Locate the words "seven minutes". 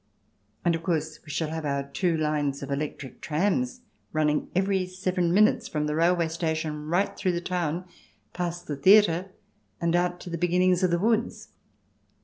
4.87-5.67